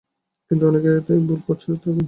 [0.51, 1.97] কিন্তু অনেকেই এই ভুল করে থাকেন।